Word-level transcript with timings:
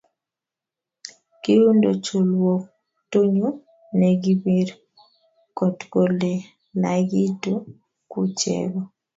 Kiundo 1.41 1.89
cholwoktonyu 2.05 3.47
negibir 3.99 4.67
kotgolelagitu 5.57 7.53
ku 8.11 8.19
chego 8.39 8.79